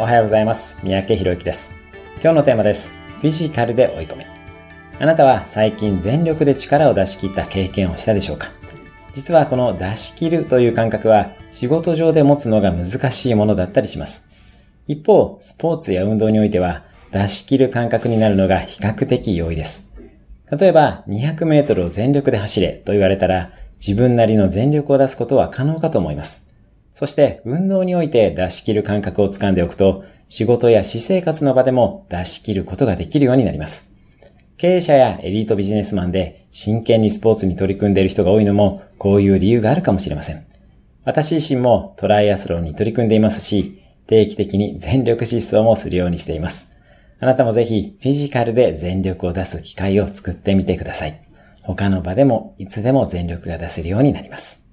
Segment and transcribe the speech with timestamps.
[0.00, 0.78] おはようございます。
[0.82, 1.74] 三宅博之です。
[2.22, 2.94] 今日のテーマです。
[3.20, 4.26] フィジカルで追い込め。
[4.98, 8.50] あなたは最近全力で力を出し切った経験をしたでしょうか？
[9.12, 14.30] 実はこの出し切るという感覚は仕事上で持つのが難しいものだったりします。
[14.86, 19.92] 一方、スポーツや運動においては出し切る感覚になるのが比較的容易です。
[20.50, 23.50] 例えば200メートルを全力で走れと言われたら
[23.86, 26.48] 自分なりの全力を出すことは可能かと思います。
[26.94, 33.92] そして運動において出し切る感覚をつかんでおくと仕事や私生活の場でも出し切ることができるようになります。
[34.56, 40.44] 経営者やエリートビジネスマンで真剣にスポーツに取り組んでいる人が多いのもこういう理由があるかもしれません。
[41.04, 46.70] 私自身もトライアスロンに取り組んでいますし、定期的に全力疾走もするようにしています。
[47.18, 51.20] あなたもぜひフィジカルで全力を出す機会を作ってみてください。
[51.62, 54.69] 他の場でもいつでも全力が出せるようになります。